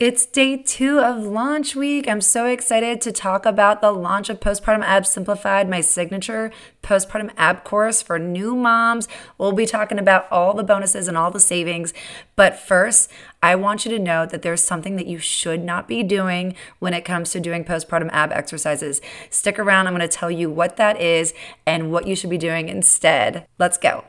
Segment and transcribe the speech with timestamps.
[0.00, 2.08] It's day two of launch week.
[2.08, 6.50] I'm so excited to talk about the launch of Postpartum Abs Simplified, my signature
[6.82, 9.08] postpartum ab course for new moms.
[9.36, 11.92] We'll be talking about all the bonuses and all the savings.
[12.34, 13.10] But first,
[13.42, 16.94] I want you to know that there's something that you should not be doing when
[16.94, 19.02] it comes to doing postpartum ab exercises.
[19.28, 21.34] Stick around, I'm to tell you what that is
[21.66, 23.46] and what you should be doing instead.
[23.58, 24.04] Let's go.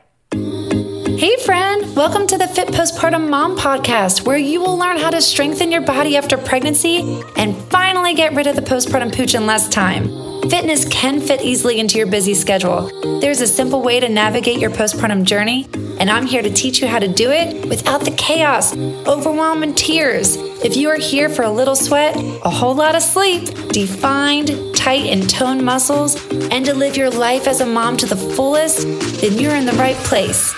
[1.94, 5.82] Welcome to the Fit Postpartum Mom podcast, where you will learn how to strengthen your
[5.82, 10.08] body after pregnancy and finally get rid of the postpartum pooch in less time.
[10.48, 13.20] Fitness can fit easily into your busy schedule.
[13.20, 15.68] There's a simple way to navigate your postpartum journey,
[16.00, 18.74] and I'm here to teach you how to do it without the chaos,
[19.06, 20.36] overwhelm, and tears.
[20.64, 25.10] If you are here for a little sweat, a whole lot of sleep, defined, tight,
[25.10, 26.16] and toned muscles,
[26.50, 28.86] and to live your life as a mom to the fullest,
[29.20, 30.54] then you're in the right place.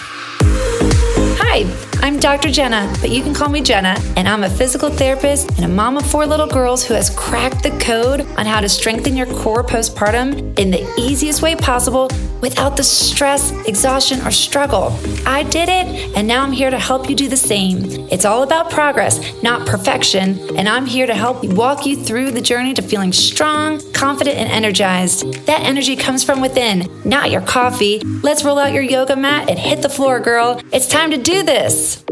[1.55, 1.63] Hi,
[2.03, 2.51] I'm Dr.
[2.51, 5.97] Jenna, but you can call me Jenna, and I'm a physical therapist and a mom
[5.97, 9.63] of four little girls who has cracked the code on how to strengthen your core
[9.63, 12.11] postpartum in the easiest way possible
[12.45, 14.95] without the stress, exhaustion, or struggle.
[15.25, 17.79] I did it, and now I'm here to help you do the same.
[18.11, 22.43] It's all about progress, not perfection, and I'm here to help walk you through the
[22.43, 25.47] journey to feeling strong, confident, and energized.
[25.47, 28.01] That energy comes from within, not your coffee.
[28.23, 30.61] Let's roll out your yoga mat and hit the floor, girl.
[30.71, 32.05] It's time to do this.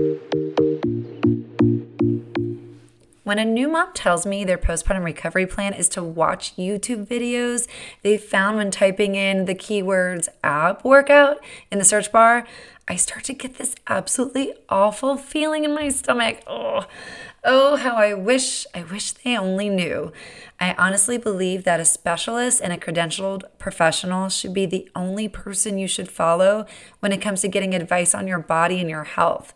[3.25, 7.69] When a new mom tells me their postpartum recovery plan is to watch YouTube videos
[8.03, 11.39] they found when typing in the keywords ab workout
[11.71, 12.45] in the search bar,
[12.89, 16.41] I start to get this absolutely awful feeling in my stomach.
[16.49, 16.87] Oh,
[17.45, 20.13] oh, how I wish, I wish they only knew.
[20.59, 25.79] I honestly believe that a specialist and a credentialed professional should be the only person
[25.79, 26.67] you should follow
[26.99, 29.55] when it comes to getting advice on your body and your health.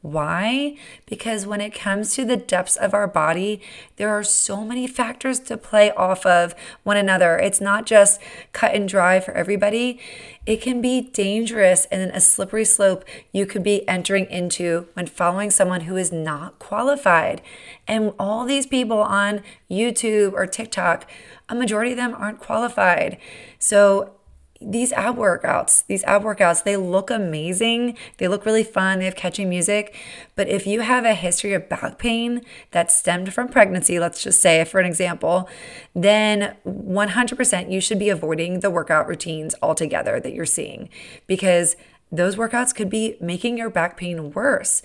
[0.00, 0.76] Why?
[1.06, 3.60] Because when it comes to the depths of our body,
[3.96, 7.36] there are so many factors to play off of one another.
[7.36, 8.20] It's not just
[8.52, 9.98] cut and dry for everybody.
[10.46, 15.50] It can be dangerous and a slippery slope you could be entering into when following
[15.50, 17.42] someone who is not qualified.
[17.88, 21.10] And all these people on YouTube or TikTok,
[21.48, 23.18] a majority of them aren't qualified.
[23.58, 24.12] So
[24.60, 27.96] these ab workouts, these ab workouts, they look amazing.
[28.16, 28.98] They look really fun.
[28.98, 29.94] They have catchy music.
[30.34, 32.42] But if you have a history of back pain
[32.72, 35.48] that stemmed from pregnancy, let's just say for an example,
[35.94, 40.88] then 100% you should be avoiding the workout routines altogether that you're seeing
[41.26, 41.76] because
[42.10, 44.82] those workouts could be making your back pain worse.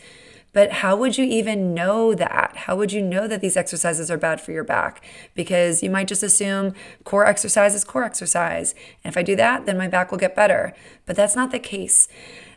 [0.53, 2.53] But how would you even know that?
[2.55, 5.03] How would you know that these exercises are bad for your back?
[5.33, 8.73] Because you might just assume core exercise is core exercise.
[9.03, 10.73] And if I do that, then my back will get better.
[11.05, 12.07] But that's not the case.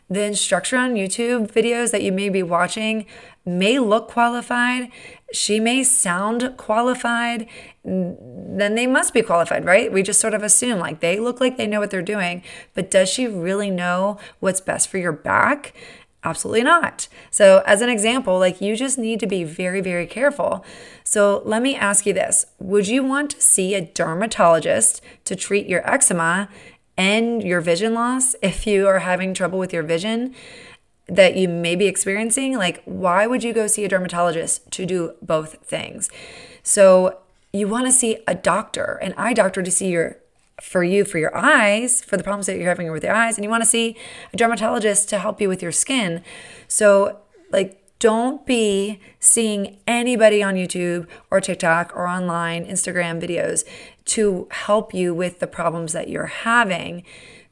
[0.09, 3.05] The instructor on YouTube videos that you may be watching
[3.45, 4.89] may look qualified.
[5.33, 7.47] She may sound qualified.
[7.83, 9.91] Then they must be qualified, right?
[9.91, 12.41] We just sort of assume like they look like they know what they're doing.
[12.73, 15.73] But does she really know what's best for your back?
[16.23, 17.07] Absolutely not.
[17.29, 20.65] So, as an example, like you just need to be very, very careful.
[21.03, 25.67] So, let me ask you this Would you want to see a dermatologist to treat
[25.67, 26.49] your eczema
[26.97, 30.35] and your vision loss if you are having trouble with your vision?
[31.09, 35.13] that you may be experiencing, like why would you go see a dermatologist to do
[35.21, 36.09] both things?
[36.63, 37.19] So
[37.53, 40.17] you want to see a doctor, an eye doctor to see your
[40.61, 43.43] for you for your eyes, for the problems that you're having with your eyes, and
[43.43, 43.95] you want to see
[44.33, 46.23] a dermatologist to help you with your skin.
[46.67, 47.19] So,
[47.51, 53.63] like, don't be seeing anybody on YouTube or TikTok or online Instagram videos
[54.05, 57.03] to help you with the problems that you're having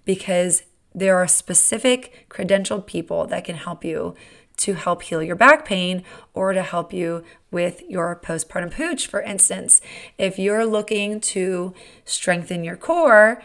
[0.03, 4.15] because there are specific credentialed people that can help you
[4.57, 9.21] to help heal your back pain or to help you with your postpartum pooch, for
[9.21, 9.81] instance.
[10.17, 11.73] If you're looking to
[12.03, 13.41] strengthen your core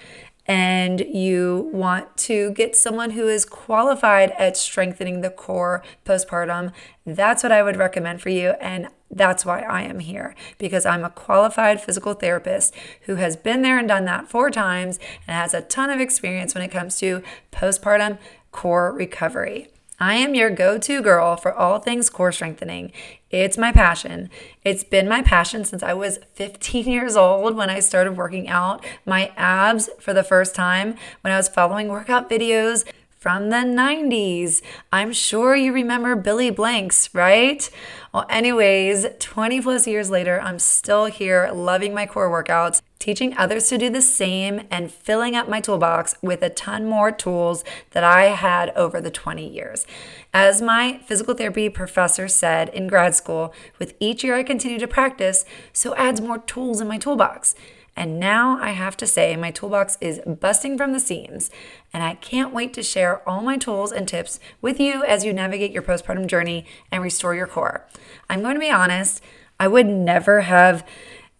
[0.47, 6.73] and you want to get someone who is qualified at strengthening the core postpartum,
[7.07, 8.51] that's what I would recommend for you.
[8.61, 13.63] And that's why I am here because I'm a qualified physical therapist who has been
[13.63, 16.97] there and done that four times and has a ton of experience when it comes
[16.99, 17.23] to
[17.53, 18.19] postpartum
[18.53, 19.69] core recovery.
[20.03, 22.91] I am your go to girl for all things core strengthening.
[23.29, 24.31] It's my passion.
[24.65, 28.83] It's been my passion since I was 15 years old when I started working out
[29.05, 34.63] my abs for the first time, when I was following workout videos from the 90s.
[34.91, 37.69] I'm sure you remember Billy Blanks, right?
[38.15, 43.69] Well, anyways, 20 plus years later, I'm still here loving my core workouts, teaching others
[43.69, 48.05] to do the same, and filling up my toolbox with a ton more tools that
[48.05, 49.87] I had over the 20 years.
[50.33, 54.89] As my physical therapy professor said in grad school, with each year I continue to
[54.89, 55.45] practice,
[55.75, 57.55] so adds more tools in my toolbox.
[57.97, 61.51] And now I have to say, my toolbox is busting from the seams,
[61.93, 65.33] and I can't wait to share all my tools and tips with you as you
[65.33, 67.87] navigate your postpartum journey and restore your core.
[68.29, 69.23] I'm going to be honest,
[69.59, 70.87] I would never have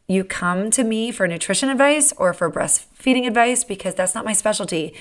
[0.07, 4.33] you come to me for nutrition advice or for breastfeeding advice because that's not my
[4.33, 4.93] specialty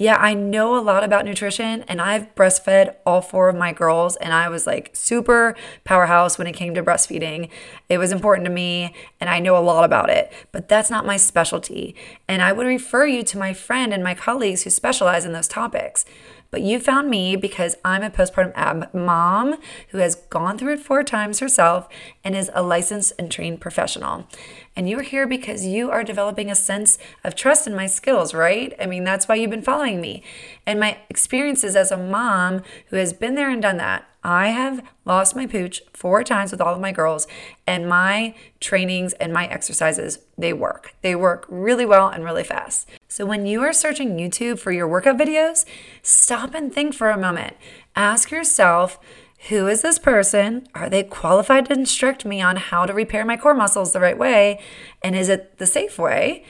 [0.00, 4.14] yeah, I know a lot about nutrition and I've breastfed all four of my girls
[4.14, 7.50] and I was like super powerhouse when it came to breastfeeding.
[7.88, 11.04] It was important to me and I know a lot about it, but that's not
[11.04, 11.96] my specialty.
[12.28, 15.48] And I would refer you to my friend and my colleagues who specialize in those
[15.48, 16.04] topics.
[16.50, 19.56] But you found me because I'm a postpartum ab mom
[19.88, 21.88] who has gone through it four times herself
[22.24, 24.26] and is a licensed and trained professional.
[24.74, 28.72] And you're here because you are developing a sense of trust in my skills, right?
[28.80, 30.22] I mean, that's why you've been following me.
[30.66, 34.08] And my experiences as a mom who has been there and done that.
[34.24, 37.28] I have lost my pooch four times with all of my girls,
[37.66, 40.94] and my trainings and my exercises, they work.
[41.02, 42.88] They work really well and really fast.
[43.18, 45.64] So when you are searching YouTube for your workout videos,
[46.04, 47.56] stop and think for a moment.
[47.96, 49.00] Ask yourself,
[49.48, 50.68] who is this person?
[50.72, 54.16] Are they qualified to instruct me on how to repair my core muscles the right
[54.16, 54.60] way?
[55.02, 56.44] And is it the safe way?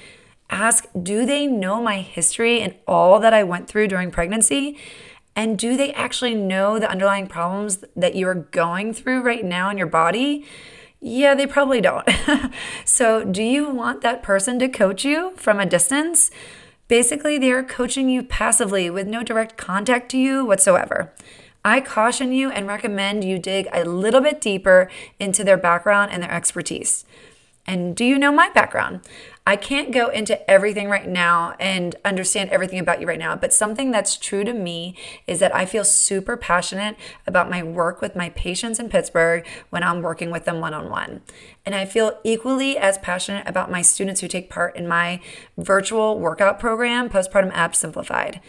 [0.50, 4.76] Ask, do they know my history and all that I went through during pregnancy?
[5.34, 9.78] And do they actually know the underlying problems that you're going through right now in
[9.78, 10.44] your body?
[11.00, 12.08] Yeah, they probably don't.
[12.84, 16.30] so, do you want that person to coach you from a distance?
[16.88, 21.12] Basically, they're coaching you passively with no direct contact to you whatsoever.
[21.64, 24.90] I caution you and recommend you dig a little bit deeper
[25.20, 27.04] into their background and their expertise.
[27.66, 29.00] And do you know my background?
[29.48, 33.50] I can't go into everything right now and understand everything about you right now, but
[33.50, 34.94] something that's true to me
[35.26, 36.96] is that I feel super passionate
[37.26, 40.90] about my work with my patients in Pittsburgh when I'm working with them one on
[40.90, 41.22] one.
[41.64, 45.18] And I feel equally as passionate about my students who take part in my
[45.56, 48.42] virtual workout program, Postpartum Abs Simplified.